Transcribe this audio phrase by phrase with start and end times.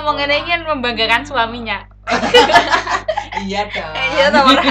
[0.00, 1.84] ngomong ngene iki kan membanggakan suaminya.
[3.44, 4.64] iya dong Iya toh, Ora?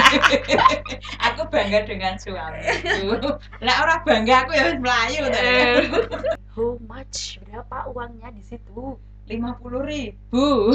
[1.30, 5.86] aku bangga dengan suamiku lah orang bangga aku ya wis melayu Eh.
[6.58, 7.38] How much?
[7.46, 8.98] Berapa uangnya di situ?
[9.30, 10.74] lima puluh ribu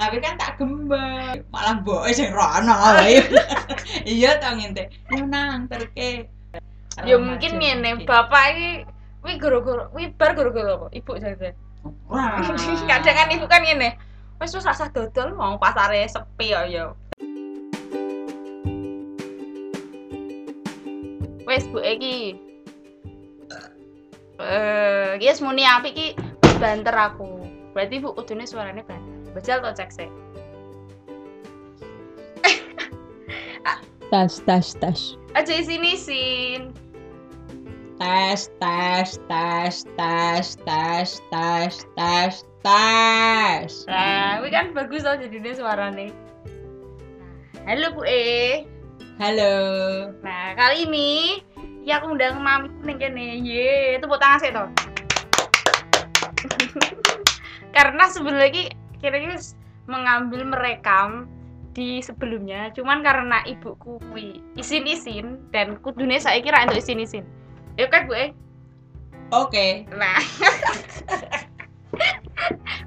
[0.00, 3.20] tapi kan tak gembel malah boy sing rono wae.
[4.08, 6.24] iya tau ngente yo nang terke
[7.04, 8.70] Ya mungkin ngene, bapak iki
[9.24, 11.52] wi goro-goro, wi bar goro-goro kok ibu jajan.
[12.90, 13.96] Kadang kan ibu kan ngene.
[14.40, 16.84] Wis wis rasa dodol mau pasare sepi ya ya.
[21.44, 22.36] Wes Bu iki.
[24.40, 27.44] Eh, iki wis muni apik iki wis banter aku.
[27.76, 29.34] Berarti Bu kudune suarane banter.
[29.36, 30.10] Bajal to cek sik.
[34.10, 36.74] tas tas tas Aja sini sin
[38.00, 43.72] tes tes tes tes tes tes tes tes.
[43.84, 46.08] Nah, ini kan bagus tau jadinya suara nih.
[47.68, 48.64] Halo Bu E.
[49.20, 49.52] Halo.
[50.24, 51.44] Nah, kali ini
[51.84, 53.28] ya aku undang mamiku nih kene.
[53.44, 54.68] Ye, itu buat tangan saya toh.
[57.76, 58.72] Karena sebelum lagi
[59.04, 59.36] kira-kira
[59.84, 61.28] mengambil merekam
[61.70, 67.22] di sebelumnya cuman karena ibuku kuwi isin isin dan kudune saya kira untuk isin isin
[67.78, 68.34] Ya kan Bu E?
[69.30, 70.18] oke Nah.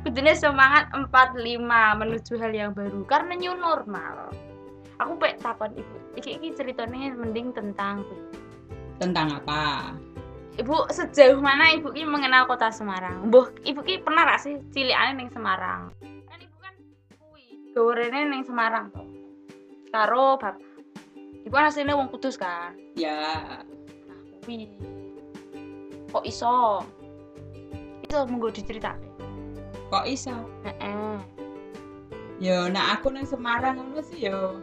[0.03, 1.39] Kudune semangat 45
[1.95, 4.33] menuju hal yang baru karena new normal.
[4.99, 8.03] Aku pek takon ibu, iki iki ceritanya mending tentang
[9.01, 9.93] tentang apa
[10.53, 13.25] Ibu sejauh mana ibu ini mengenal kota Semarang?
[13.33, 15.89] Mbah, ibu ki pernah gak sih cilikane ning Semarang?
[16.29, 16.77] Kan ibu kan
[17.17, 18.93] kuwi gawerene ning Semarang.
[19.89, 20.61] Karo bapak.
[21.49, 22.77] Ibu kan aslinya wong Kudus kan.
[22.93, 23.65] ya
[24.43, 24.67] Kuwi.
[26.11, 26.83] Kok iso?
[28.03, 29.13] Itu monggo diceritake.
[29.93, 30.33] kok iso
[30.65, 31.21] Heeh.
[32.41, 34.57] yo nah aku nang Semarang ngono sih yo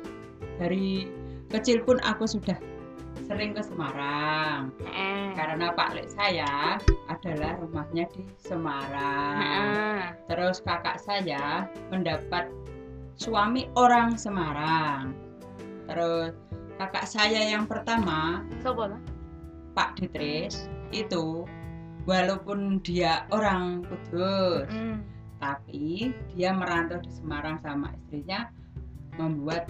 [0.58, 1.06] dari
[1.54, 2.58] kecil pun aku sudah
[3.30, 5.38] sering ke Semarang Heeh.
[5.38, 9.98] karena Pak Lek saya adalah rumahnya di Semarang Heeh.
[10.26, 12.50] terus kakak saya mendapat
[13.14, 15.14] suami orang Semarang
[15.86, 16.34] terus
[16.74, 18.98] kakak saya yang pertama lah?
[19.74, 21.46] Pak Ditris itu
[22.08, 24.98] walaupun dia orang Kudus Heeh.
[25.38, 28.50] tapi dia merantau di Semarang sama istrinya
[29.18, 29.68] membuat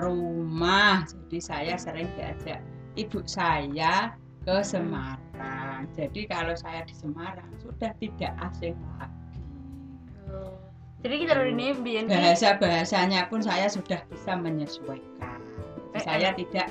[0.00, 1.02] rumah.
[1.08, 2.60] Jadi saya sering diajak
[2.94, 5.88] ibu saya ke Semarang.
[5.96, 9.18] Jadi kalau saya di Semarang sudah tidak asing lagi.
[11.00, 11.72] Jadi kita ini
[12.04, 15.40] bahasa bahasanya pun saya sudah bisa menyesuaikan.
[15.96, 16.68] Eh, saya tidak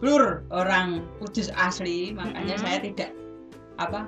[0.00, 2.64] blur orang Kudus asli makanya Mm-mm.
[2.64, 3.10] saya tidak
[3.80, 4.04] apa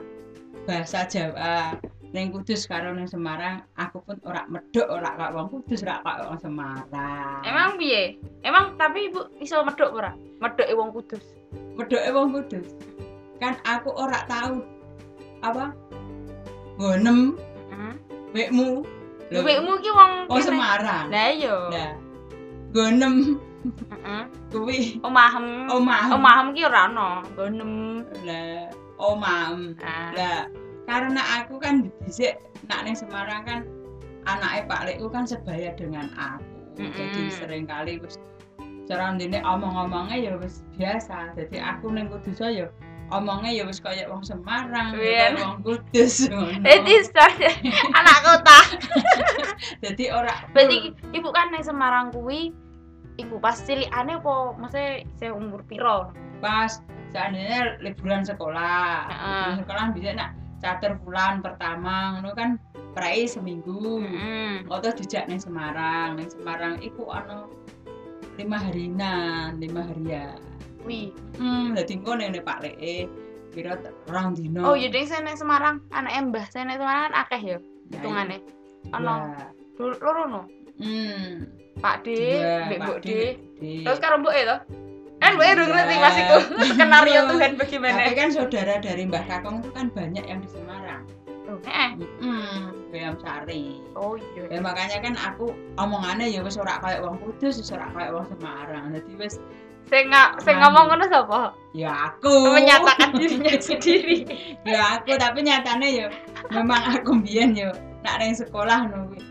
[0.69, 1.77] bahasa Jawa
[2.09, 6.25] Neng Kudus karo neng Semarang aku pun ora medok ora kak wong Kudus ora kak
[6.25, 8.17] wong Semarang Emang piye?
[8.41, 10.13] Emang tapi ibu iso medok ora?
[10.41, 11.25] Medok wong kudus.
[11.77, 12.69] medok wong Kudus
[13.39, 14.61] kan aku ora tahu
[15.47, 15.71] apa
[16.79, 17.39] ngonem
[17.71, 17.95] Heeh.
[18.35, 18.83] wekmu
[19.29, 20.41] Ibumu ki wong wong.
[20.41, 21.57] Semarang Lah iya.
[21.69, 21.91] nah
[22.73, 24.23] ngonem Heeh.
[24.49, 25.67] kuwi Omahem.
[25.69, 27.11] omah Omahem ki ora ono.
[27.35, 28.07] Gonem.
[28.23, 30.11] lah omam Ah.
[30.15, 30.41] lah
[30.85, 33.61] karena aku kan dhisik nak ning Semarang kan
[34.25, 36.43] anaknya Pak Lekku kan sebaya dengan aku
[36.79, 36.95] Mm-mm.
[36.95, 38.17] jadi sering kali wis
[38.87, 42.67] cara ndene omong-omongnya ya wis biasa jadi aku ning Kudus ya
[43.09, 45.31] omongnya ya wis kayak wong Semarang Iya.
[45.31, 46.59] kayak wong Kudus ngono.
[46.61, 47.51] Jadi soalnya
[47.93, 48.59] anak kota.
[49.81, 50.77] jadi ora Berarti
[51.13, 52.51] ibu kan nang Semarang kuwi
[53.19, 56.15] iku pas cilikane apa maksudnya saya umur piro?
[56.39, 56.79] pas
[57.11, 62.51] seandainya liburan sekolah liburan sekolah bisa nak catur bulan pertama ngono kan
[62.95, 64.67] prei seminggu Heeh.
[64.67, 67.47] Oto dijak ning Semarang, ning Semarang iku ana
[68.39, 70.39] lima harinan, lima harian.
[70.83, 71.15] Wih.
[71.39, 73.07] Hmm, dadi engko ning Pak Leke
[73.55, 73.79] kira
[74.11, 74.67] rong dino.
[74.67, 77.59] Oh, ding saya nang Semarang, anak Mbah saya nang Semarang kan akeh ya
[77.89, 78.37] Ya, hitungane.
[78.43, 78.95] iya.
[78.99, 79.15] Ono
[79.79, 80.43] loro loro no.
[80.79, 81.47] Hmm.
[81.79, 83.09] Pak D, iya, Mbak Mbok D.
[83.09, 83.83] Mbak.
[83.85, 84.57] Terus karo Mbok e to?
[85.19, 86.03] Kan Mbok e udah ngerti Iya.
[86.03, 86.37] pas iku
[86.71, 87.21] skenario Iya.
[87.27, 87.97] Tuhan bagaimana.
[88.01, 91.03] Tapi kan saudara dari Mbah Kakong itu kan banyak yang di Semarang.
[91.49, 91.91] Heeh.
[92.21, 93.81] Hmm, Bayam Sari.
[93.95, 94.47] Oh iya.
[94.49, 98.27] Ya makanya kan aku omongannya ya wis ora kayak wong Kudus, wis ora kayak wong
[98.29, 98.93] Semarang.
[98.93, 99.37] Jadi wis
[99.89, 101.57] Saya nggak, saya ngomong ngono sapa?
[101.73, 104.29] ya aku Menyatakan dirinya sendiri.
[104.61, 106.07] ya aku tapi nyatanya ya
[106.53, 107.73] memang aku mbiyen ya
[108.05, 109.25] nak ning sekolah ngono kuwi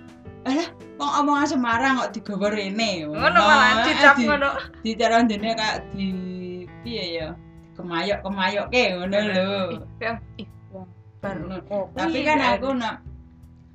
[0.47, 4.49] alah wong omongan Semarang kok digawa rene Ngono malah dicap di, ngono.
[4.81, 6.07] di cara dene kayak di
[6.81, 7.27] piye ya
[7.75, 9.51] kemayok-kemayok ke ngono lho
[10.73, 10.87] wong
[11.19, 11.35] bar.
[11.37, 11.57] Ngono.
[11.69, 12.49] Oh, tapi iya, kan iya.
[12.55, 12.95] aku nak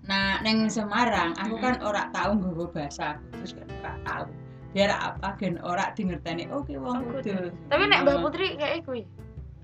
[0.03, 4.27] Nah, neng Semarang, aku kan ora tahu nggawa bahasa Kudus kan ora tahu.
[4.75, 7.55] Biar apa gen ora dingerteni oke wong Oh, Kudus.
[7.71, 9.07] Tapi nek Mbak Putri kayak kuwi.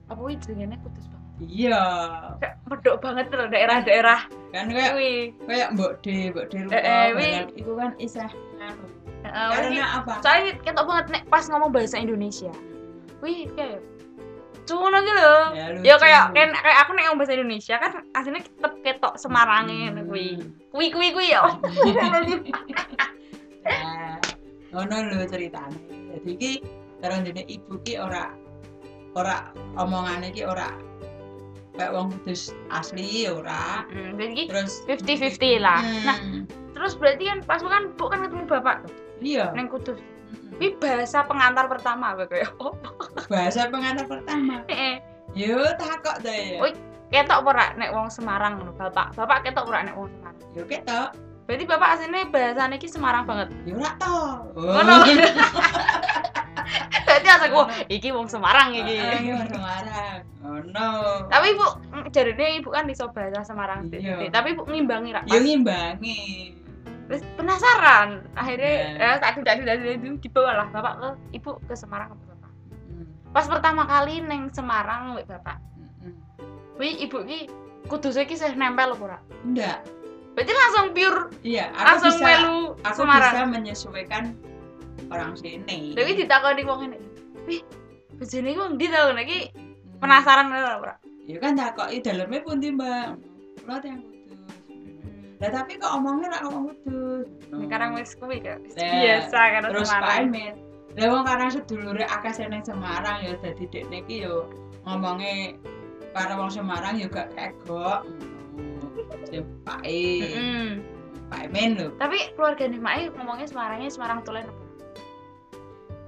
[0.06, 1.10] Apa kuwi jenenge kudus.
[1.38, 1.82] Iya.
[2.42, 4.92] Kayak medok banget loh daerah-daerah Kan kayak
[5.44, 7.30] kayak Mbok De, Mbok De Eh, eh, wi.
[7.30, 8.28] barang iku kan isah
[9.18, 10.12] Heeh, karena kuwi- apa?
[10.18, 12.52] soalnya ketok banget nek pas ngomong bahasa Indonesia.
[13.18, 13.82] Wih, kayak
[14.62, 15.44] Cuma gitu loh.
[15.56, 19.74] Ya, Ya kayak kan kayak aku nek ngomong bahasa Indonesia kan aslinya tetep ketok Semarange
[19.88, 20.06] ngono Hmm.
[20.06, 20.26] kuwi.
[20.68, 21.40] Kuwi kuwi kuwi ya.
[21.40, 21.56] Nah,
[24.76, 25.76] ngono lho ceritane.
[26.12, 26.50] Jadi iki
[26.98, 28.28] terus dene ibu ki ora
[29.14, 30.68] ora omongane ki ora
[31.78, 33.86] kayak wong kudus asli ora.
[33.86, 35.78] Hmm, Jadi Terus 50-50 lah.
[35.78, 36.18] Hmm, Nah,
[36.74, 39.54] terus berarti kan pas kan Bu kan ketemu bapak tuh, iya.
[39.54, 39.98] neng kudus.
[40.28, 40.60] Mm-mm.
[40.60, 42.74] Ini bahasa pengantar pertama apa kayak oh.
[43.30, 44.60] Bahasa pengantar pertama.
[44.68, 44.98] Eh,
[45.32, 46.58] Yo takok deh.
[46.58, 46.74] Woi.
[47.08, 49.16] ketok ora nek wong Semarang ngono, Bapak.
[49.16, 50.36] Bapak ketok ora nek wong Semarang.
[50.52, 51.16] Yo ketok.
[51.48, 53.48] Berarti Bapak aslinya bahasane iki Semarang banget.
[53.64, 54.16] Yo ora to.
[54.58, 54.94] Ngono.
[57.18, 58.94] Berarti asal wah, iki wong Semarang iki.
[58.94, 60.18] Iki wong Semarang.
[60.38, 60.88] Ngono.
[61.26, 61.66] Tapi Bu,
[62.08, 63.90] jarine Ibu kan iso bahasa Semarang.
[63.90, 64.30] Iya.
[64.30, 65.26] Tapi Ibu ngimbangi ra.
[65.26, 66.54] Yo ngimbangi.
[67.08, 68.22] Terus penasaran.
[68.32, 69.10] Akhirnya Nah.
[69.10, 72.50] eh tak tidak tidak tidak dibawa lah Bapak ke Ibu ke Semarang ke Bapak.
[72.86, 75.58] Mm, Pas pertama kali neng Semarang wek Bapak.
[75.74, 76.14] mm, mm.
[76.76, 77.38] Wih, Ibu ki
[77.88, 79.18] kudus iki sih nempel ora?
[79.42, 79.82] Enggak.
[80.36, 83.32] Berarti langsung pure Iya, aku langsung bisa melu aku Semarang.
[83.32, 84.24] bisa menyesuaikan
[85.08, 85.96] orang sini.
[85.96, 86.96] Tapi ditakoni wong ngene.
[87.48, 87.64] Wih,
[88.20, 90.04] bojone ku ndi tau iki Hmm.
[90.04, 90.94] penasaran ora ora?
[91.24, 93.06] Ya kan takoki dalamnya pundi, Mbak?
[93.64, 94.40] Kula yang kudus.
[95.40, 97.26] Lah tapi kok omongnya ora ngomong kudus.
[97.48, 98.60] Sekarang wis kuwi kok.
[98.76, 100.54] Nah, Biasa kan terus pamit.
[100.96, 104.48] Lah wong karena sedulure akeh seneng Semarang ya dadi dekne iki yo
[104.84, 105.56] ngomongnya
[106.16, 108.04] karo wong Semarang yo gak kegok.
[109.28, 110.04] Sing pake.
[110.20, 110.68] Heeh.
[111.28, 111.92] Pak Men lho.
[112.00, 114.48] Tapi keluarga nih Mai ngomongnya Semarangnya Semarang Tulen.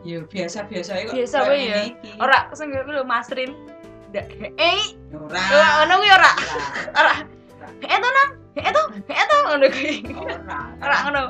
[0.01, 1.13] Yo biasa-biasa kok.
[1.13, 1.77] Biasa wae ya.
[1.77, 2.11] ngene iki.
[2.17, 3.53] Ora sing lho Masrin.
[4.11, 4.27] Ndak
[4.59, 5.41] eh Ora.
[5.53, 6.33] ora ono kuwi ora.
[6.97, 7.15] Ora.
[7.85, 8.31] Eh to nang.
[8.57, 8.83] Eh to.
[9.13, 9.95] Eh to ngono kuwi.
[10.17, 10.37] Ora.
[10.81, 11.23] Ora ngono.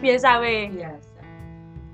[0.00, 0.72] Biasa wae.
[0.72, 1.20] Biasa.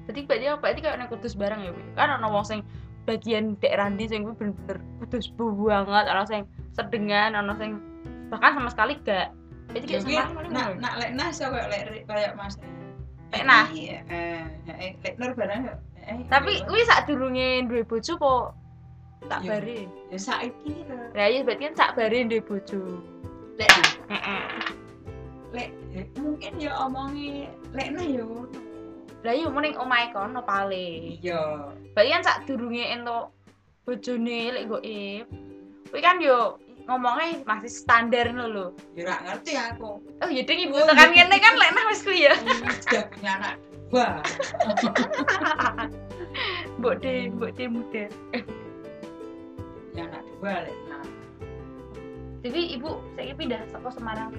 [0.04, 0.58] Berarti berarti apa?
[0.62, 1.72] Berarti kayak nek kudus bareng ya.
[1.98, 2.60] Kan ono wong sing
[3.04, 7.76] bagian daerah ndi sing kuwi bener-bener kudus banget, ono sing sedengan, ono sing
[8.32, 9.34] bahkan sama sekali gak.
[9.72, 10.80] Berarti kayak Semarang paling nak ngono.
[10.80, 12.54] nak lek nas ya kayak lek kayak Mas.
[13.32, 13.66] Lek Nas?
[13.72, 15.74] Iya, eh, eh, lek Nur barang ya.
[16.04, 18.34] Eh, Tapi kuwi sak durunge duwe bojo po
[19.24, 19.88] tak bare.
[20.12, 20.96] ya saiki lho.
[21.16, 23.00] Lah iya berarti kan sak bare duwe bojo.
[23.56, 24.44] Lek nah, Heeh.
[25.56, 28.60] lek eh, mungkin ya omongi lek nah ya ngono.
[29.24, 31.16] Lah iya mending omahe kono paling.
[31.24, 31.72] Iya.
[31.96, 33.32] Berarti kan sak durunge entuk
[33.88, 35.24] bojone lek goib.
[35.88, 38.66] Kuwi kan yo ngomongnya masih standar ngono lho.
[38.92, 40.04] Ya ora ngerti aku.
[40.20, 41.24] Oh iya ding ibu Oh, tekan iya.
[41.24, 42.36] ngene kan lek nah wis kuwi ya.
[42.84, 43.54] Sudah punya anak
[43.88, 44.08] dua.
[46.82, 48.04] Mbok de, mbok de muda.
[49.92, 51.04] Punya anak dua lek nah.
[52.44, 54.36] Jadi ibu saya pindah saka Semarang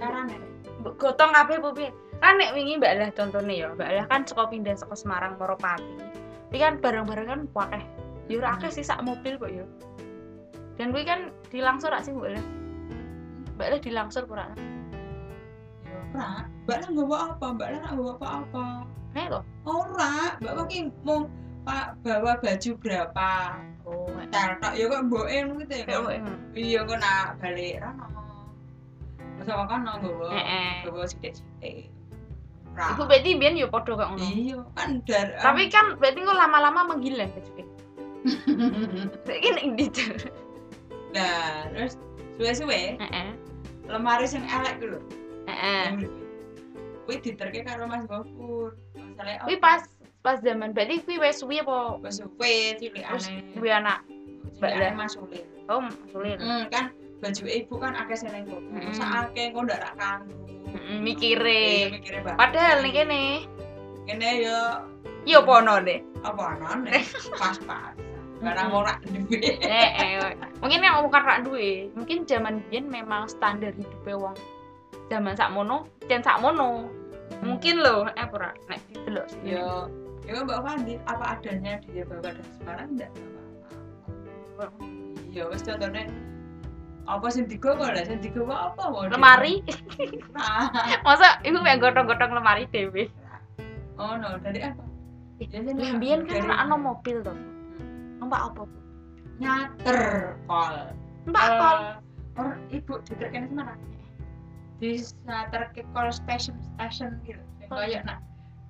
[0.00, 0.36] carane?
[0.82, 1.90] Mbok gotong kabeh apa piye?
[2.20, 5.84] Kan nek wingi Mbak Lah contohnya ya, Mbak Lah kan saka pindah saka Semarang Moropati.
[6.54, 7.82] Iki kan bareng-bareng kan akeh.
[8.30, 9.64] Ya ora akeh sih sak mobil kok ya.
[10.74, 12.44] Dan kuwi kan dilangsur rak sih Mbak Lah.
[13.54, 14.50] Mbak Lah dilangsur ora?
[15.86, 16.28] Ya ora.
[16.66, 17.46] Mbak lah nggawa apa?
[17.54, 18.66] Mbak lah ora nggawa apa-apa.
[19.14, 19.40] Nek to.
[19.62, 21.30] Ora, Mbak Waki mau
[21.64, 23.30] Pak bawa baju berapa?
[23.88, 25.96] Oh, Tar tok ya kok ngono gitu ya.
[25.96, 26.32] Ngono.
[26.52, 28.06] Iya kok nak balik rono.
[29.38, 30.72] Terus apa kan nggawa Heeh.
[30.84, 31.88] nggawa sithik-sithik.
[32.74, 32.86] Ora.
[32.98, 34.26] Ibu berarti biyen ya padha kok ngono.
[34.26, 37.62] Iya, kan dar Tapi kan berarti kok lama-lama menghilang bajuke.
[39.28, 39.86] Saiki nek ndi?
[41.14, 41.94] Nah, terus
[42.36, 43.28] suwe-suwe Heeh.
[43.86, 44.82] lemari sing elek.
[45.46, 45.84] Heeh.
[45.86, 46.22] yang lebih.
[47.04, 48.74] Kuwi diterke karo Mas Gofur.
[48.96, 49.84] Masalahnya Kuwi pas
[50.24, 53.44] pas zaman berarti kuwi wis suwi apa wis suwe cilikane.
[53.54, 54.02] duwe anak?
[54.58, 54.96] Mbak Cilikane.
[54.96, 55.44] Mas Ulil.
[55.64, 55.80] Oh,
[56.12, 56.36] sulit.
[56.40, 58.60] Hmm, kan baju ibu kan akeh seneng kok.
[58.60, 58.92] Mm.
[58.92, 60.34] Sakake kok ndak rak kanggo.
[60.74, 61.64] Heeh, Iya, mikire.
[61.94, 62.18] mikire.
[62.34, 63.22] Padahal nih kene,
[64.04, 64.58] kene yo
[65.24, 66.00] yo pono deh.
[66.24, 67.04] apa anane
[67.36, 67.92] pas-pas.
[68.44, 68.76] Barang Mm.
[68.76, 69.40] ora duwe.
[69.58, 74.36] Eh, eh, mungkin yang bukan rak duwe, mungkin zaman biyen memang standar hidupnya wong
[75.08, 76.88] zaman sakmono, jan sakmono.
[77.40, 79.56] Mungkin loh, eh ora nek didelok sih.
[79.56, 79.88] yo
[80.24, 83.10] yo Mbak Fandi apa adanya dia bawa dari Semarang enggak
[84.54, 84.84] apa-apa.
[85.28, 86.04] Iya, wis contohnya
[87.04, 89.04] apa sing digawa lah, sing digawa apa mau?
[89.04, 89.60] Lemari,
[90.32, 90.72] Nah,
[91.04, 93.08] masa ibu pengen gotong-gotong lemari dewe.
[93.96, 94.80] oh no, dari apa?
[95.36, 97.34] Biasanya Lah biyen kan ora ana mobil to.
[98.22, 98.62] Numpak apa?
[98.66, 98.78] Bu?
[99.42, 100.74] nyater kol.
[101.26, 101.78] Numpak Eh, kol.
[102.34, 103.80] Or ibu diterkene Semarang.
[104.82, 104.98] Di
[105.50, 107.42] terke call station station gitu.
[107.70, 108.20] Kayak nak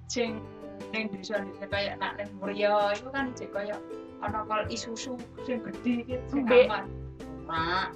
[0.08, 0.40] sing
[0.92, 3.80] ning desa desa kayak nak ning Muria itu kan jek kayak
[4.20, 6.84] ana call Isuzu sing gede gitu sing amat.
[7.48, 7.88] Ora.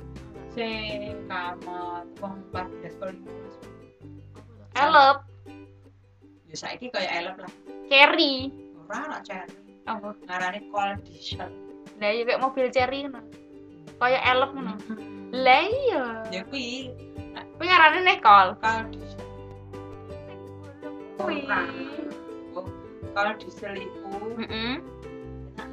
[0.57, 3.79] Sing kamat wong 14 kali 15.
[4.79, 5.19] elep
[6.49, 7.53] Ya saiki kayak elep lah.
[7.93, 8.49] cherry
[8.89, 9.68] Ora ora cherry.
[9.89, 10.09] Apa?
[10.29, 11.49] Ngarani call diesel.
[11.99, 13.25] nah ya kayak mobil cherry ngono.
[13.99, 14.75] Kayak elep ngono.
[15.33, 16.05] Lah iya.
[16.31, 16.93] Ya kuwi.
[17.57, 18.49] Kuwi ngarane nih kol.
[18.93, 19.27] Diesel.
[21.17, 21.49] kuwi.
[23.17, 24.79] Call diesel iku heeh
[25.59, 25.69] nak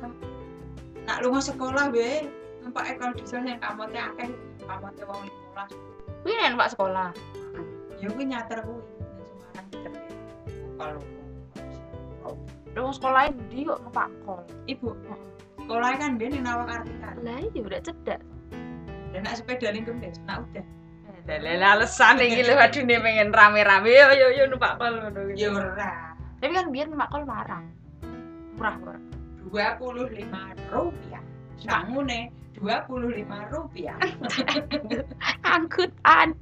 [1.06, 2.26] nak lunga sekolah we
[2.66, 4.34] numpak call diesel yang kamote akeh
[4.66, 6.26] kamote wong 15.
[6.26, 7.10] kuwi nek Pak sekolah.
[8.02, 8.82] Ya kuwi nyater kuwi.
[10.76, 11.04] Semarang.
[12.26, 12.36] Kalau
[12.76, 14.92] lu sekolah di kok numpak kol ibu
[15.64, 17.10] sekolah kan dia ning Nawang Artika.
[17.24, 18.20] lah iya udah cedak
[19.16, 20.66] Dan nak sepeda ning Kemdes, nak udah.
[21.26, 25.50] Dalil alasan iki lho aduh nih pengen rame-rame yo yo yo numpak kol ngono Ya
[25.50, 26.14] ora.
[26.44, 27.66] Tapi kan biar numpak kol marang.
[28.60, 29.02] Murah murah.
[29.50, 30.22] 25
[30.70, 31.24] rupiah.
[31.58, 32.30] Sangune
[32.60, 33.98] 25 rupiah.
[35.56, 36.36] Angkutan.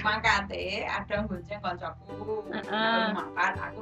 [0.00, 2.44] Mangkate ada bonceng koncoku.
[2.50, 2.64] Heeh.
[2.72, 3.80] Aku makan aku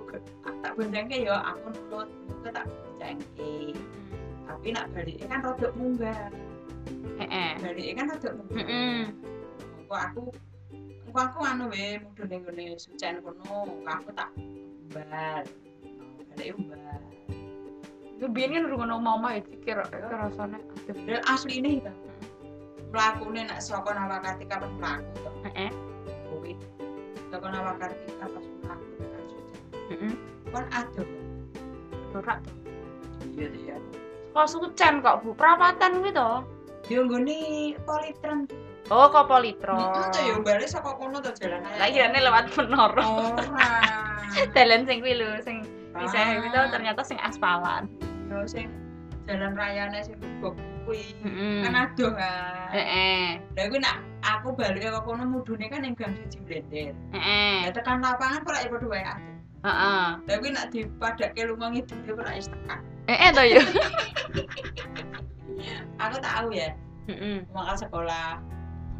[0.63, 3.75] tak boncengke ya aku nurut, aku tak boncengke.
[4.49, 6.29] Tapi nak balik kan rodok munggah.
[7.23, 7.51] Heeh.
[7.63, 8.67] Balik kan rodok munggah.
[8.67, 9.01] Heeh.
[9.89, 10.35] Aku
[11.09, 15.45] engko aku anu we mudhun ning gone sucen kono, aku tak umbal.
[16.37, 17.01] Balik umbal.
[18.19, 20.97] Biyen kan rungono mama itu kira kira rasane adem.
[21.07, 21.95] Dan asli ini kan.
[22.89, 25.31] Mlakune nak saka Nawakartika pas mlaku to.
[25.53, 25.71] Heeh.
[26.33, 26.53] Kuwi.
[27.29, 29.61] Saka Nawakartika pas mlaku tekan sucen.
[29.93, 30.13] Heeh.
[30.49, 31.09] Kon adoh.
[32.17, 32.35] Ora.
[33.37, 33.77] Iya iya.
[34.33, 36.31] Kok sucen kok Bu perawatan kuwi to.
[36.89, 37.37] Yo nggone
[37.85, 38.49] politron.
[38.89, 39.77] Oh, kok politro.
[39.77, 41.77] Heeh, to yo bali saka kono to jalan ae.
[41.77, 43.05] Lah kirane lewat menara.
[43.05, 43.45] ora.
[44.57, 45.61] Dalan sing kuwi lho sing
[45.93, 46.73] bisa Ah.
[46.73, 47.85] ternyata sing aspalan.
[48.33, 48.73] Yo sing
[49.29, 50.57] jalan rayane sing bok
[50.89, 51.13] kuwi.
[51.21, 51.61] Heeh.
[51.69, 52.73] Kan adoh kan.
[52.73, 53.37] Heeh.
[53.53, 56.97] Lah kuwi nak aku balik ke kono mudune kan ning gang siji blender.
[57.13, 57.69] Heeh.
[57.69, 59.37] Ya tekan lapangan ora padha wae adoh.
[59.69, 60.07] Heeh.
[60.25, 62.81] Lah kuwi nak dipadake lunga ngidul ora wis tekan.
[63.05, 63.61] Eh, to yo.
[65.99, 66.71] Aku tahu ya,
[67.11, 67.43] Heeh.
[67.51, 68.39] mangkal sekolah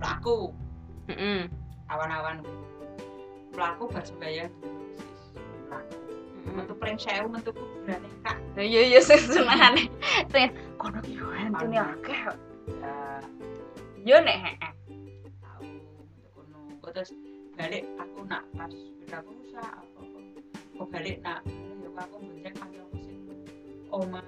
[0.01, 0.53] mlaku
[1.09, 1.49] Heeh.
[1.89, 2.45] awan-awan.
[3.57, 4.53] Mlaku bar sembayang.
[6.55, 8.37] Metu pring sewu metu kuburane Kak.
[8.57, 9.89] Lah iya iya sing senengane.
[10.33, 12.21] Sing kono ki yo akeh.
[12.81, 12.95] Ya,
[14.05, 14.73] Yo nek heeh.
[14.89, 16.57] metu kono.
[16.93, 17.11] Terus
[17.59, 20.01] balik aku nak pas beda pulsa apa.
[20.79, 21.43] Kok balik nak
[21.83, 23.35] ya aku bonceng aku sing iku.
[23.93, 24.25] Kok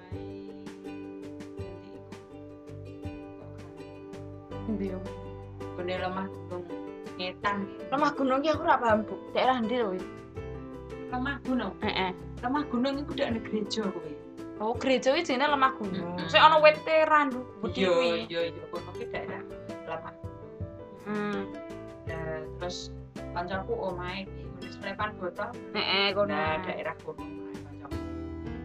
[4.71, 4.99] Ndi yo?
[5.75, 6.63] kene lemah gunung
[7.17, 7.57] ngetan.
[7.89, 9.15] Lemah gunung ki aku ora paham, Bu.
[9.33, 9.97] Daerah ndi lho?
[11.11, 11.73] Lemah gunung.
[11.83, 12.11] Heeh.
[12.41, 14.13] Lemah gunung iku dak nek gereja kuwi.
[14.61, 16.15] Oh, gereja iki jenenge lemah gunung.
[16.15, 16.29] Mm-mm.
[16.31, 17.41] Sing ana wete randu
[17.75, 18.09] Iya, kuwi.
[18.29, 19.41] iya, iya, kono ki daerah
[19.89, 20.13] lemah.
[21.03, 21.41] Hmm.
[22.07, 22.93] Nah, terus
[23.33, 25.49] kancaku omahe iki wis lepan botol.
[25.75, 26.31] Heeh, kono.
[26.31, 27.23] Nah, daerah kono.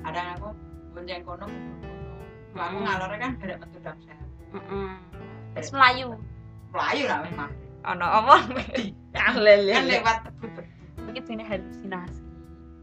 [0.07, 0.49] Ada aku
[0.95, 1.75] bonceng kono kono.
[2.57, 2.85] Aku Hmm.
[2.87, 4.25] ngalore kan gara metu dam sewu.
[4.55, 4.91] Heeh.
[5.59, 6.09] Wis melayu.
[6.71, 7.51] Melayu lah memang.
[7.83, 8.37] Ana apa?
[9.17, 10.19] Alel Kan lewat.
[11.11, 12.23] Iki jenenge halusinasi.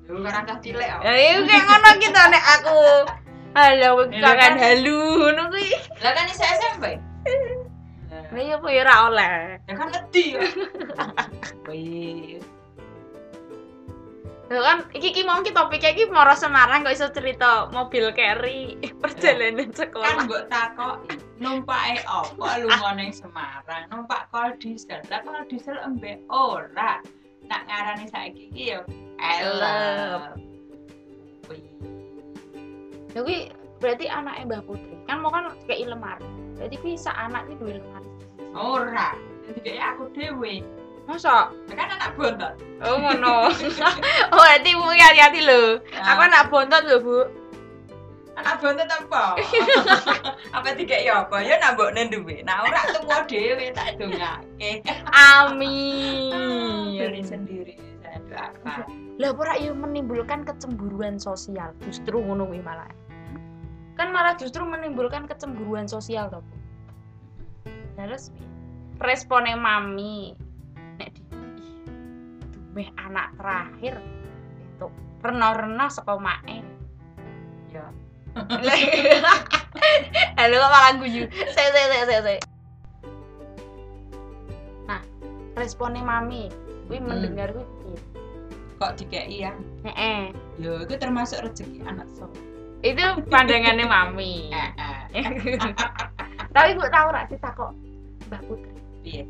[0.03, 0.87] Kan cah cilik.
[1.03, 2.77] Ya iya kayak ngono gitu nek aku.
[3.53, 4.53] Halo, Ya, kangen kan?
[4.57, 5.77] halu ngono kuwi.
[6.01, 6.97] Lah kan isa SMP.
[8.33, 9.33] Lah iya apa ya ora oleh.
[9.69, 10.41] Ya kan ngedi ya.
[11.69, 12.43] Wih,
[14.51, 18.75] Lho kan iki ki mau ki topiknya iki Moro Semarang kok iso cerita mobil carry
[19.01, 20.27] perjalanan kan sekolah.
[20.27, 26.99] mbok takoki numpake apa lunga ning Semarang numpak kol diesel lah kol diesel embe ora
[27.53, 28.81] nak ngarani saiki iki yo
[29.21, 30.33] elep
[33.13, 34.95] kuwi berarti anaknya Mbah Putri.
[35.05, 36.25] Kan mau kan kayak lemari.
[36.57, 38.09] Berarti kuwi sak anak iki duwe lemari.
[38.53, 39.17] ora
[39.49, 40.61] jadi kayak aku dewe
[41.09, 41.49] Masa?
[41.73, 43.51] kan anak bontot Oh ngono.
[44.33, 45.81] oh berarti Bu hati-hati lho.
[45.99, 47.17] Aku anak bontot lho, Bu.
[48.33, 49.37] Anak bontot apa
[50.57, 54.81] apa tiga ya apa ya nambok duwe nah ora tuwa dhewe tak dongake
[55.13, 56.97] Amin.
[56.97, 61.69] beli sendiri saya doakan Lah ora yo menimbulkan kecemburuan sosial.
[61.85, 62.89] Justru ngono kuwi malah.
[63.93, 66.57] Kan malah justru menimbulkan kecemburuan sosial toh, Bu.
[67.93, 68.33] Terus
[68.97, 70.33] responnya mami
[70.97, 74.01] nek di dumeh anak terakhir
[74.57, 74.87] itu
[75.21, 76.65] rena-rena saka mae.
[77.69, 77.89] ya
[80.37, 81.29] Halo kok malah guyu.
[81.29, 82.41] Sik sik sik sik sik.
[85.53, 86.49] responnya mami.
[86.89, 87.13] Kuwi Hmm.
[87.13, 87.93] mendengar kuwi.
[88.81, 89.53] Kok dikei ya?
[89.85, 90.33] Heeh.
[90.61, 92.29] yo itu termasuk rezeki anak so
[92.83, 92.99] itu
[93.29, 94.49] pandangannya mami.
[96.53, 97.71] Tapi gue tahu rak sih takok
[98.27, 98.73] mbak putri?
[99.05, 99.23] Piye?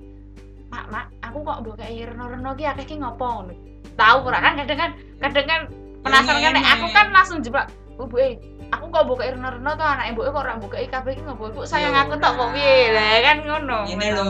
[0.72, 3.54] Mak mak aku kok mbok kayak reno reno ki akeh ki ngopo ngono?
[3.94, 4.92] Tahu ora kan kadang kan
[5.22, 5.62] kadang kan
[6.02, 8.34] penasaran kan nek aku kan langsung jebak bu bu eh
[8.74, 11.62] aku kok buka reno reno tuh anak ibu kok ora buka kabeh ki ngopo ibu
[11.62, 12.54] sayang Ya aku tak kok ora.
[12.58, 12.78] piye?
[12.90, 13.80] Lah kan ngono.
[13.86, 14.26] Ini lho.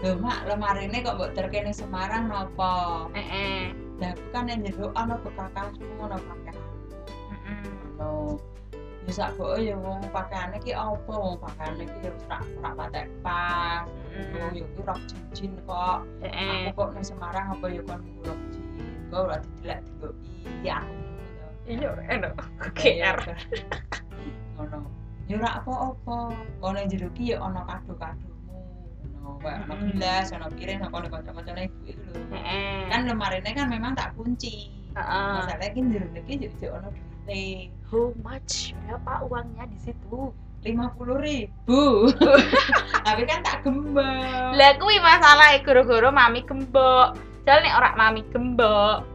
[0.00, 3.10] Lho mak lemari ini kok mbok terkene Semarang nopo?
[3.12, 3.74] Heeh.
[3.98, 6.56] Lah aku kan yang jero ana bekakasmu ngono pakaian
[7.98, 8.38] ngono
[9.08, 11.10] ya sak boke ya wong pakaiane ki apa?
[11.10, 13.82] Wong pakaiane ki ya rak rak patek pas.
[14.14, 16.06] Oh ya ki rok cincin kok.
[16.22, 16.70] Heeh.
[16.70, 20.30] Aku kok nang Semarang apa ya kon rok cincin kok ora didelak diloki
[20.62, 21.09] ya aku.
[21.70, 22.34] Iya enak.
[22.82, 23.18] Iya, GR
[24.60, 24.78] ngono
[25.30, 26.18] ya ora apa-apa.
[26.58, 28.58] Kono jero ki ya ana kado-kadomu.
[29.40, 29.90] Kayak ana Mm-mm.
[29.94, 32.22] gelas ana piring kono kanca-kancane ibu iku lho.
[32.34, 34.74] Heeh kan lemarine kan memang tak kunci.
[34.98, 35.32] Heeh.
[35.46, 38.74] Masalahnya ki jero iki yo ana duite how much?
[38.84, 40.34] Berapa uangnya di situ?
[40.60, 42.12] lima puluh ribu.
[43.08, 44.52] Tapi kan tak gembok.
[44.52, 47.16] Lah kuwi masalah goro-goro mami gembok.
[47.48, 49.09] Jalan nek ora mami gembok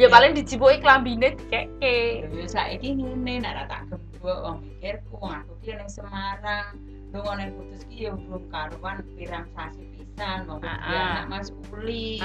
[0.00, 0.12] ya Ya.
[0.16, 2.24] paling dijibuki klambine dikeke.
[2.32, 6.80] Ya saiki ngene nek ora tak gembok wong mikirku wong aku ki ning Semarang.
[7.12, 12.16] Lu ngono putus ki ya belum karuan pirang sasi pisan wong dia anak Mas Uli.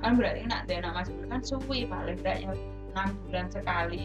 [0.00, 2.52] Kan berarti nak dia Mas Uli kan suwi paling enggak ya
[2.96, 4.02] 6 bulan sekali.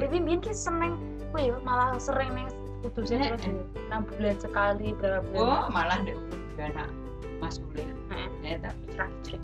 [0.00, 0.98] Tapi ki seneng.
[1.30, 2.48] Kuwi yo malah sering ning
[2.82, 3.38] putusnya ya.
[3.38, 5.70] 6 bulan sekali berapa oh bulan.
[5.70, 6.18] malah ndek
[6.58, 6.90] dia anak
[7.38, 7.86] Mas Uli.
[8.42, 9.38] Ya tapi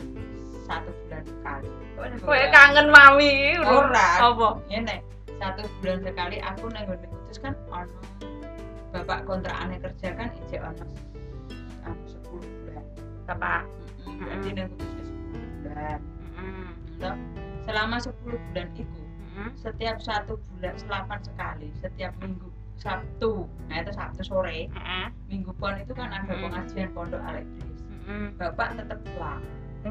[0.67, 1.69] satu bulan sekali.
[2.23, 3.57] Kowe kangen mami.
[3.65, 4.61] Ora Apa?
[4.69, 5.01] ya nek
[5.41, 7.97] satu bulan sekali aku nang putus kan ono
[8.93, 10.85] bapak kontrakane kerja kan ijek ono
[11.89, 12.85] anu 10 bulan.
[13.25, 13.65] Apa?
[14.05, 16.01] Mm, berarti nang ke 10 bulan.
[17.65, 19.01] Selama 10 bulan itu
[19.57, 23.49] setiap satu bulan selapan sekali setiap minggu Sabtu.
[23.67, 24.69] Nah itu Sabtu sore
[25.27, 26.43] minggu pon itu kan ada Mm.
[26.45, 28.29] pengajian pondok Heeh.
[28.37, 29.41] bapak tetap pulang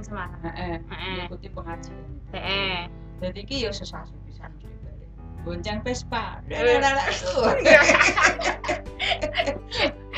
[0.02, 0.40] Semarang.
[0.44, 1.16] heeh Heeh.
[1.26, 2.88] mengikuti pengajian Heeh.
[3.20, 5.10] jadi ki yo sesasi pisan mesti balik
[5.42, 6.78] bonceng Vespa Eh.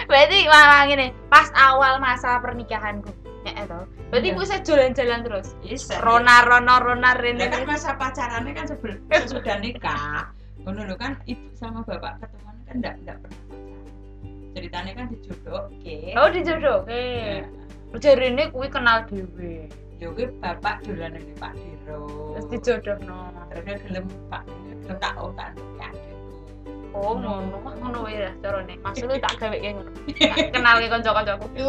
[0.10, 3.14] Berarti malah gini, pas awal masa pernikahanku.
[3.46, 3.80] Ya itu.
[4.10, 4.34] Berarti Iya.
[4.34, 5.48] ibu saya jalan-jalan terus.
[5.62, 6.02] Bisa.
[6.02, 7.46] Rona Rona Rona Lah Rene.
[7.46, 8.98] kan masa pacarannya kan sebelum
[9.30, 10.34] sudah nikah.
[10.66, 13.86] Ngono lho kan ibu sama bapak ketemuan kan enggak enggak pernah pacaran.
[14.50, 15.98] Ceritanya kan dijodoh, oke.
[16.18, 16.78] Oh dijodoh.
[16.84, 16.90] Oke.
[16.90, 17.46] Ya,
[17.98, 19.66] Jarine kuwi kenal dhewe.
[20.00, 22.32] yo kuwi bapak dolan ning Pak Diro.
[22.38, 23.34] Terus dijodohno.
[23.50, 26.30] Terus dia gelem Pak gelem tak oh tak ya adikku.
[26.90, 28.78] Oh ngono, wah ngono wae lah carane.
[28.80, 29.92] Maksudnya tak gawe kayak ngono.
[30.16, 31.46] Tak kenal ke kanca-kancaku.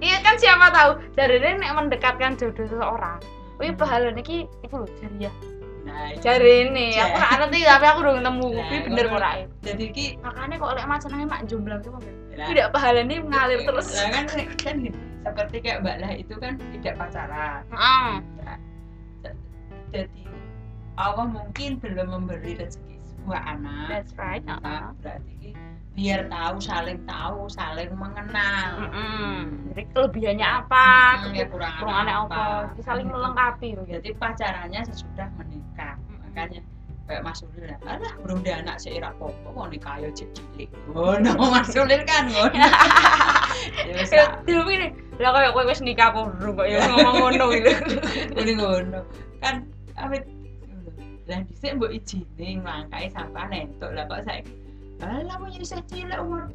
[0.00, 3.20] Iya kan siapa tahu jarine nek mendekatkan jodoh seseorang.
[3.60, 5.34] Wih pahalane iki iku lho jariah.
[5.84, 6.12] Nah.
[6.18, 9.16] Jarine, Ja- aku ora ngerti tapi aku udah nemu Nah, kuwi bener ngono.
[9.20, 9.30] ora.
[9.60, 11.88] Jadi ki Makanya kok lek macanane mak jomblang ki.
[12.48, 13.92] Tidak pahalane mengalir terus.
[13.92, 14.24] Lah kan
[14.56, 14.76] kan
[15.20, 17.62] seperti kayak Mbak Lah itu kan tidak pacaran.
[17.68, 18.54] Ya.
[19.90, 20.24] Jadi
[20.96, 23.88] Allah mungkin belum memberi rezeki sebuah anak.
[23.90, 24.44] That's right.
[24.46, 24.84] Nah, heeh.
[25.02, 25.36] berarti
[25.98, 28.88] biar tahu saling tahu saling mengenal.
[28.88, 29.68] Mm-mm.
[29.74, 30.86] Jadi kelebihannya apa?
[31.18, 32.42] Hmm, ya kurang Kekurangannya apa?
[32.72, 33.14] Jadi saling Gitu.
[33.18, 33.82] melengkapi gitu.
[33.98, 35.94] Jadi pacarannya sesudah menikah.
[36.24, 36.60] Makanya
[37.10, 40.70] kayak Mas Ulil lah, alah ada anak seira popo mau nikah ayo cek cilik.
[40.94, 42.54] Oh no Mas Ulil kan ngono.
[43.84, 47.14] Ya Ya, tak dulu ini lah kayak kowe wis nikah apa belum kok ya ngomong
[47.18, 47.70] ngono gitu.
[48.40, 49.00] Ini ngono.
[49.42, 49.68] Kan
[50.00, 50.24] awet
[51.28, 54.54] lah dhisik mbok izine nglangkai sampai nentuk lah kok saiki.
[55.04, 56.48] Alah mau isih cilik umur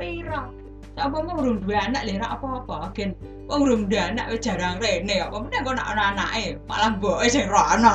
[0.96, 1.08] pira?
[1.08, 3.16] Apa mau urung duwe anak ra apa-apa gen
[3.48, 7.28] wong urung duwe anak wis jarang rene apa meneh kok nak ana anake malah mboke
[7.30, 7.92] sing ra ana.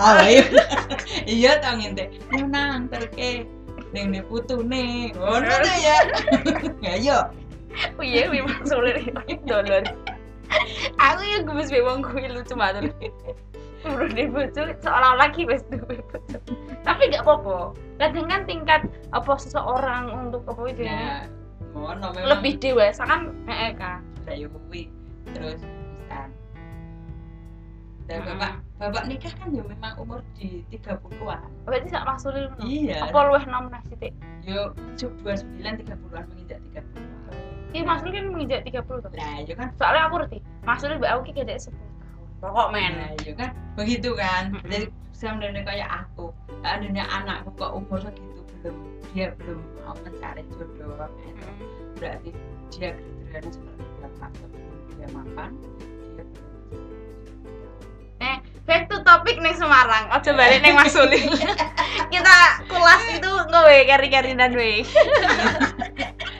[1.26, 2.12] Iya ta ngente.
[2.36, 3.48] Nang terke
[3.92, 5.12] ning ne putune.
[5.16, 5.98] Ngono ta ya.
[6.84, 7.18] Ya yo.
[7.96, 9.14] Oh iya, kuwi maksudnya
[9.46, 9.84] dolor.
[10.98, 12.90] Aku ya gemes be wong kuwi lucu banget.
[13.80, 16.02] Udah di bojo seolah-olah ki wis duwe.
[16.84, 17.72] Tapi gak apa-apa.
[17.96, 18.82] Kadang kan tingkat
[19.14, 21.30] apa seseorang untuk apa itu Ya
[22.26, 24.02] lebih dewasa kan heeh kan.
[24.30, 24.90] Yo kuwi.
[25.30, 26.28] Terus pisan.
[28.10, 28.52] Dan bapak
[28.82, 31.46] bapak nikah kan ya memang umur di 30-an.
[31.62, 32.62] Berarti sak ngono.
[32.66, 33.06] Iya.
[33.06, 34.14] Apa luwih nom nasi sithik?
[34.42, 37.34] Yo 29 30-an menginjak 30-an.
[37.70, 39.10] Ki maksudnya kan menginjak 30 tuh.
[39.14, 40.38] Lah yo kan Soalnya aku ngerti.
[40.66, 42.26] Maksudnya mbak aku ki kayak 10 tahun.
[42.42, 42.92] Pokok men.
[42.98, 44.58] Nah, yo kan begitu kan.
[44.66, 46.32] Jadi sebenarnya kayak aku,
[46.64, 51.10] adanya anakku kok umur segitu belum dia belum mau mencari jodoh.
[51.26, 51.46] Itu
[51.98, 52.30] berarti
[52.74, 55.80] dia kriterianya seperti bapak sebelum dia makan dia
[59.10, 60.06] topik nih Semarang.
[60.14, 61.18] Ojo balik ning Mas Uli.
[62.14, 62.36] Kita
[62.70, 64.86] kulas itu ngowe keri-keri dan we.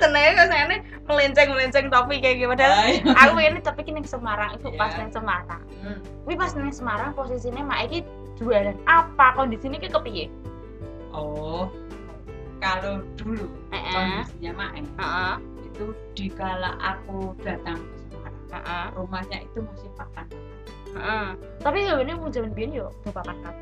[0.01, 0.65] Senengnya kok saya
[1.11, 2.49] melenceng-melenceng topik kayak gitu.
[2.55, 4.99] Padahal aku ini topik ning Semarang itu pas Iya.
[5.03, 5.63] ning Semarang.
[5.83, 5.99] Hmm.
[6.31, 8.07] Wih pas ning Semarang posisinya mak iki
[8.39, 10.27] jualan apa kondisinya ki kepiye?
[11.11, 11.67] Oh,
[12.61, 13.93] kalau dulu Heeh.
[13.93, 15.35] kondisinya Mae Heeh.
[15.67, 18.85] itu dikala aku datang ke Semarang, Heeh.
[18.95, 20.27] rumahnya itu masih pakan.
[20.95, 21.27] Heeh.
[21.65, 23.55] Tapi sebenarnya mau zaman biyen yo bapak kan.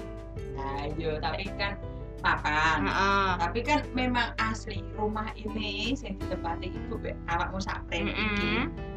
[0.58, 1.78] Nah, iya, tapi kan
[2.18, 2.78] pakan.
[2.90, 3.28] Heeh.
[3.38, 6.98] Tapi kan memang asli rumah ini yang ditempati ibu
[7.30, 8.12] awakmu sapre Mm-mm.
[8.12, 8.52] iki.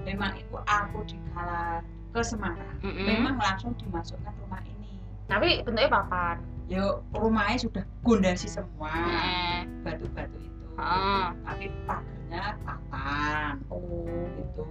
[0.09, 2.77] Memang itu aku dikala ke Semarang.
[2.81, 3.05] Mm-mm.
[3.05, 4.97] Memang langsung dimasukkan rumah ini.
[5.29, 6.41] Tapi bentuknya papan.
[6.69, 9.65] Yo rumahnya sudah gondasi semua Heeh.
[9.83, 10.65] batu-batu itu.
[10.77, 11.25] Heeh.
[11.45, 14.05] Tapi pagarnya papan Oh.
[14.37, 14.63] gitu.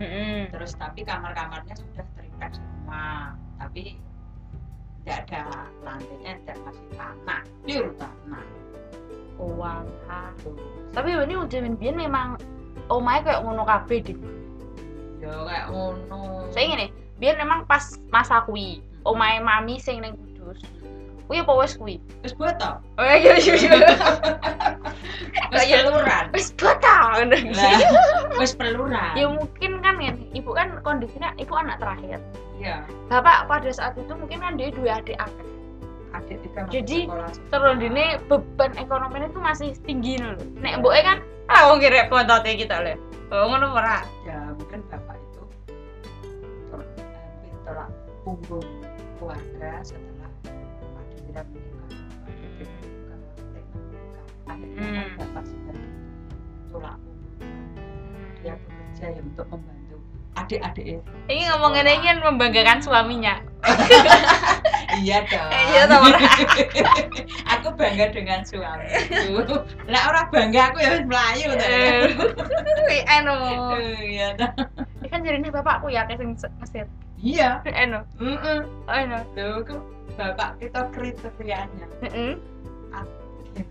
[0.00, 0.48] Heeh.
[0.52, 3.34] Terus tapi kamar-kamarnya sudah terikat semua.
[3.60, 3.98] Tapi
[5.02, 8.44] tidak ada lantainya tidak masih tanah, pure tanah.
[9.40, 9.56] Oh.
[10.44, 10.52] Tuh.
[10.92, 12.36] Tapi ini zaman biyen memang
[12.92, 14.18] omahe kayak ngono kabeh dik.
[15.24, 16.44] Ya kayak ngono.
[16.52, 20.60] Saya ngene, biyen memang pas masa kuwi, omahe mami sing ning Kudus.
[21.30, 21.94] Kuwi apa wis kuwi?
[22.26, 22.82] Wis botol.
[22.98, 23.70] Oh iya iya iya.
[25.54, 26.24] Wis Kayak- peluran.
[26.34, 27.36] Wis bata ngono.
[27.54, 27.78] Lah,
[28.42, 29.14] wis peluran.
[29.14, 32.18] Ya mungkin kan ngene, ibu kan kondisinya ibu anak terakhir.
[32.58, 32.82] Iya.
[33.06, 35.46] Bapak pada saat itu mungkin kan dia dua adik akeh.
[36.18, 37.06] Adik tiga Jadi.
[37.06, 40.34] Terus beban ekonominya itu masih tinggi loh.
[40.58, 42.98] Nek mboke kan ah wong kira pontote kita lho.
[43.30, 44.02] Oh ngono ora.
[44.26, 45.42] ya mungkin bapak itu
[46.74, 47.88] hampir tolak
[48.26, 48.66] punggung
[49.22, 50.19] keluarga setelah
[51.30, 51.82] Adira
[52.26, 53.18] menikah.
[54.50, 55.08] Kan Hmm.
[55.14, 55.76] bapak sudah
[56.74, 57.86] tolak punggung.
[58.42, 59.96] Dia bekerja ya untuk membantu
[60.34, 61.10] adik-adik itu.
[61.30, 63.34] Ini ngomongin ini kan membanggakan suaminya.
[64.90, 65.50] Iya dong.
[65.54, 66.18] Iya ora?
[67.54, 69.62] aku bangga dengan suamiku.
[69.86, 71.66] Lah orang bangga aku ya wis melayu ta.
[72.90, 73.34] Eh, eno.
[74.02, 74.50] Iya toh.
[74.98, 76.90] Ini kan jadi nih bapakku ya kayak Mesir.
[77.22, 77.62] Iya.
[77.70, 78.02] Eno.
[78.18, 78.60] Heeh.
[78.66, 79.18] Oh, eno.
[79.62, 79.78] Kok
[80.16, 82.34] bapak kita kriterianya Heeh.
[83.54, 83.62] gini.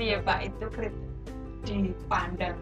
[0.00, 2.56] Iya, Bapak itu kriteria dipandang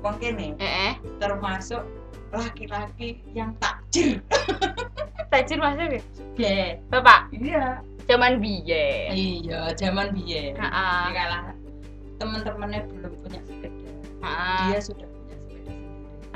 [0.00, 0.92] wong kene Heeh.
[1.20, 1.84] termasuk
[2.32, 4.20] laki-laki yang takjir.
[5.32, 6.00] Tajir maksudnya
[6.40, 6.80] Ye.
[6.88, 7.84] Bapak, Iya.
[8.08, 9.12] zaman biyen.
[9.12, 10.56] Iya, zaman biyen.
[10.56, 11.04] Heeh.
[11.12, 11.52] Kalah
[12.16, 13.92] teman-temannya belum punya sepeda.
[14.72, 15.08] Dia sudah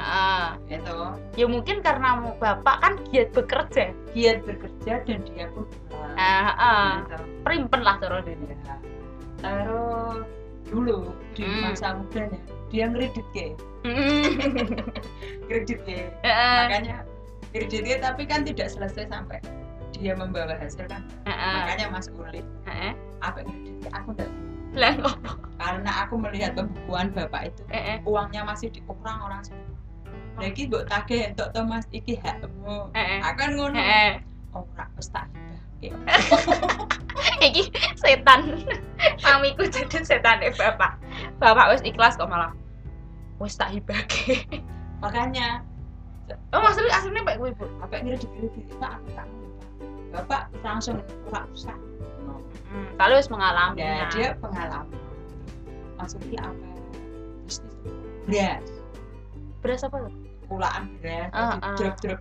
[0.03, 0.47] Heeh.
[0.83, 0.97] Itu
[1.39, 3.95] Ya mungkin karena bapak kan giat bekerja.
[4.13, 6.17] giat bekerja dan dia pun pulang.
[6.19, 6.89] Heeh.
[7.07, 7.17] Gitu.
[7.47, 8.47] Primpen lah terus ini.
[8.67, 8.77] Ya.
[9.43, 10.27] Terus
[10.67, 11.71] dulu di Hmm.
[11.71, 12.41] masa mudanya
[12.73, 13.53] dia ngredit ke,
[15.49, 16.09] kredit ke.
[16.25, 16.59] Heeh.
[16.67, 16.97] Makanya
[17.53, 19.39] kreditnya tapi kan tidak selesai sampai
[19.93, 21.05] dia membawa hasil kan.
[21.29, 21.55] Heeh.
[21.63, 22.93] Makanya Mas Uli Heeh.
[23.21, 24.31] apa kreditnya aku enggak
[24.73, 24.97] Lah
[25.61, 27.61] karena aku melihat pembukuan bapak itu
[28.09, 29.69] uangnya masih dikurang orang semua.
[30.41, 32.89] Lagi mbok tagih entuk to Mas iki hakmu.
[33.25, 33.77] Akan ngono.
[33.77, 34.21] Heeh.
[34.53, 35.29] Ora wis tak
[35.81, 36.53] hibahke.
[37.47, 37.65] Iki
[37.99, 38.63] setan.
[39.25, 40.97] Mamiku jadi setan bapak.
[41.41, 42.53] Bapak wis ikhlas kok malah.
[43.41, 44.45] Wis tak hibake.
[45.03, 45.65] Makanya
[46.55, 47.67] Oh maksudnya aslinya baik gue bu.
[47.83, 49.29] apa yang kredit kredit itu aku tak Pak.
[50.13, 50.97] Bapak langsung
[51.29, 51.77] ora usah.
[52.25, 52.41] No.
[52.71, 53.83] Hmm, kalau wis mengalami.
[53.83, 55.01] Ya, dia pengalaman.
[55.99, 56.67] Maksudnya apa?
[57.45, 57.75] Bisnis
[58.25, 58.65] beras,
[59.61, 60.15] beras apa tuh?
[60.53, 61.77] Pulaan beras, Ah, jadi ah.
[61.81, 62.21] drop drop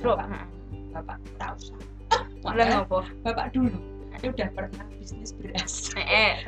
[0.00, 0.16] drop.
[0.16, 0.44] Bapak,
[0.92, 1.78] bapak ora usah.
[2.48, 2.98] Makanya ngopo?
[3.20, 3.76] bapak dulu
[4.16, 5.92] dia udah pernah bisnis beras.
[6.00, 6.40] Eh,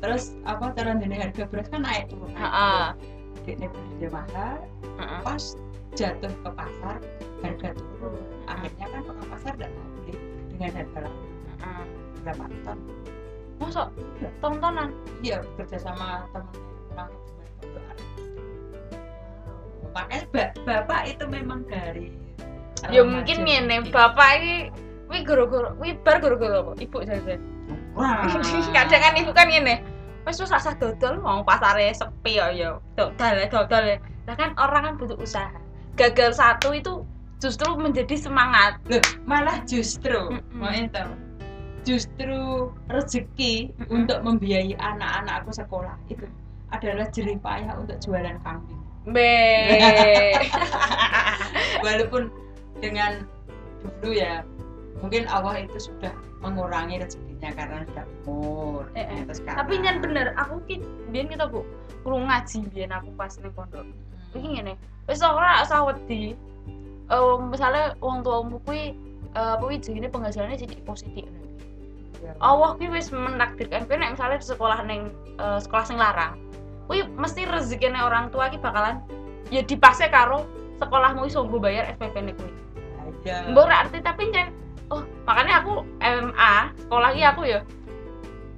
[0.00, 2.30] Terus apa dene harga beras kan naik turun.
[3.42, 4.58] Dekne beli dia mahal,
[5.00, 5.20] Heeh.
[5.24, 5.42] pas
[5.92, 6.98] jatuh ke pasar
[7.42, 8.22] harga turun.
[8.46, 10.14] Akhirnya kan orang pasar tidak beli
[10.54, 11.20] dengan harga lama
[11.60, 11.84] Heeh.
[12.22, 12.78] berapa ton.
[13.60, 13.88] Masuk
[14.40, 14.88] tontonan.
[15.20, 16.54] Iya bekerja sama temen
[19.94, 22.14] Makanya ba- bapak itu memang dari
[22.88, 23.92] Ya mungkin ngene, mungkin.
[23.92, 24.54] bapak ini
[25.10, 26.72] Wih goro-goro, wih bar goro-goro apa?
[26.78, 27.34] Ibu saya
[27.98, 28.30] Wah.
[28.78, 29.82] Kadang kan ibu kan ngene.
[30.22, 32.78] Wes wis rasa dodol mau pasare sepi ya ya.
[32.94, 33.98] Dodol dodol.
[34.30, 35.50] Lah kan orang kan butuh usaha.
[35.98, 37.02] Gagal satu itu
[37.42, 38.78] justru menjadi semangat.
[38.86, 40.62] Loh, malah justru Mm-mm.
[40.62, 41.02] mau itu
[41.82, 46.28] justru rezeki untuk membiayai anak-anakku sekolah itu
[46.70, 49.32] adalah jerih payah untuk jualan kambing Be.
[51.84, 52.28] walaupun
[52.80, 53.24] dengan
[54.00, 54.44] dulu ya
[55.00, 56.12] mungkin Allah itu sudah
[56.44, 59.22] mengurangi rezekinya karena sudah umur Eh, eh.
[59.28, 61.64] Tapi nyen bener, aku ki biyen kita Bu,
[62.04, 63.84] kurang ngaji biyen aku pas ning pondok.
[63.84, 64.36] Hmm.
[64.36, 64.72] Iki ngene,
[65.08, 66.36] wis ora usah wedi.
[67.10, 68.92] Eh misalnya wong tuamu kuwi
[69.36, 71.26] eh apa ini penghasilannya jadi positif
[72.20, 72.36] Ya.
[72.44, 75.08] Allah ki wis menakdirkan nek misalnya di sekolah ning
[75.40, 76.36] eh, sekolah sing larang
[76.90, 78.98] kuwi mesti rezekine orang tua ki bakalan
[79.54, 80.42] ya dipase karo
[80.82, 82.50] sekolahmu iso nggo bayar SPP ne kuwi.
[83.22, 83.46] Ya.
[83.46, 84.50] mbok ora arti tapi jen
[84.90, 87.62] oh makanya aku MMA sekolah ki aku ya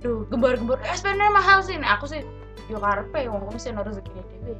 [0.01, 1.77] duh gembar-gembar SPP ne mahal sih.
[1.77, 2.25] Nek aku sih
[2.73, 4.57] yo karepe wong mesti ono rezekine dhewe.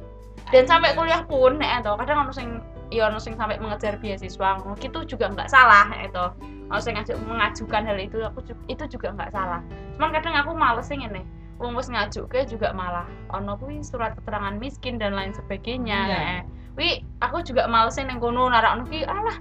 [0.53, 2.61] Dan sampai kuliah pun nek to kadang ono sing
[2.93, 6.29] ya ono sing sampai mengejar beasiswa ngono itu juga nggak salah nek to
[6.69, 9.65] ono sing ngaju, mengajukan hal itu aku itu juga nggak salah.
[9.97, 11.25] Cuman kadang aku males sing ngene
[11.63, 16.19] wong wis ngajuke juga malah ono kuwi surat keterangan miskin dan lain sebagainya Iya.
[16.19, 16.43] Nek,
[16.75, 16.89] wi
[17.23, 19.39] aku juga males neng kono narakno ki alah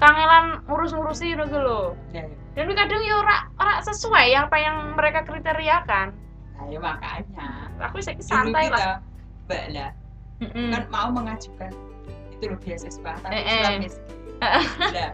[0.00, 1.82] kangelan ngurus-ngurusi ngono ku lho
[2.16, 2.36] Ya, ya.
[2.56, 6.16] dan kadang ya ora ora sesuai apa yang mereka kriteriakan
[6.58, 7.46] Nah, ya makanya
[7.78, 8.98] aku dulu santai lah
[9.46, 9.90] mbak lah
[10.42, 10.70] Mm-mm.
[10.74, 11.70] kan mau mengajukan
[12.34, 13.78] itu loh beasiswa tapi Eh, eh.
[13.78, 14.18] miskin
[14.94, 15.12] lah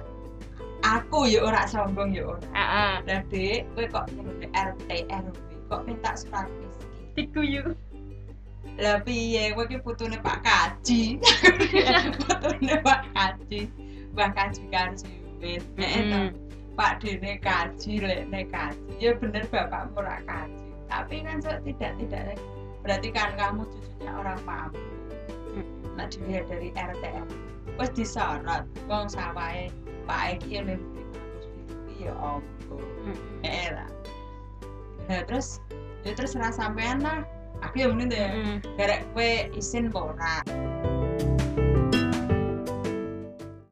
[0.84, 2.92] aku ya ora sombong ya ora Heeh.
[3.08, 4.06] lah dek kowe kok
[4.52, 5.32] RT RW
[5.68, 7.64] kok minta surat miskin diguyu
[8.74, 9.54] lah piye?
[9.54, 11.22] Kowe ki putune Pak Kaji.
[12.18, 13.70] Putune Pak Kaji.
[14.14, 16.28] Mbah Kaji Karsiwin nek Mm.
[16.74, 18.90] Pak Dene kaji lek nek kaji.
[18.98, 20.58] Ya bener bapakmu ora kaji.
[20.90, 22.34] Tapi kan so, tidak tidak
[22.82, 24.82] berarti kan kamu cucunya orang mampu
[25.94, 27.04] nah dilihat dari RT
[27.78, 28.66] wes disorot.
[28.90, 29.70] Wong sawahe
[30.04, 31.06] Pak Eki yang lebih
[32.02, 32.82] ya ombo
[33.46, 33.86] eh lah
[35.08, 35.60] nah terus
[36.04, 37.24] ya terus rasa sampean lah
[37.64, 38.56] aku yang mending ya Mm.
[38.76, 40.36] garek kue isin apa ora